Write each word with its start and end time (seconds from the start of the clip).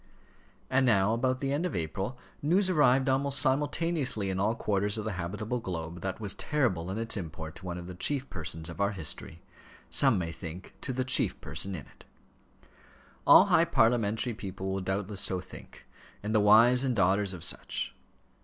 And 0.67 0.83
now 0.83 1.13
about 1.13 1.41
the 1.41 1.53
end 1.53 1.63
of 1.63 1.75
April 1.75 2.17
news 2.41 2.71
arrived 2.71 3.07
almost 3.07 3.37
simultaneously 3.37 4.31
in 4.31 4.39
all 4.39 4.55
quarters 4.55 4.97
of 4.97 5.05
the 5.05 5.11
habitable 5.11 5.59
globe 5.59 6.01
that 6.01 6.19
was 6.19 6.33
terrible 6.33 6.89
in 6.89 6.97
its 6.97 7.15
import 7.17 7.57
to 7.57 7.67
one 7.67 7.77
of 7.77 7.85
the 7.85 7.93
chief 7.93 8.27
persons 8.27 8.67
of 8.67 8.81
our 8.81 8.93
history; 8.93 9.43
some 9.91 10.17
may 10.17 10.31
think 10.31 10.73
to 10.81 10.91
the 10.91 11.05
chief 11.05 11.39
person 11.39 11.75
in 11.75 11.85
it. 11.85 12.03
All 13.27 13.45
high 13.45 13.65
parliamentary 13.65 14.33
people 14.33 14.71
will 14.71 14.81
doubtless 14.81 15.21
so 15.21 15.39
think, 15.39 15.85
and 16.23 16.33
the 16.33 16.39
wives 16.39 16.83
and 16.83 16.95
daughters 16.95 17.31
of 17.31 17.43
such. 17.43 17.93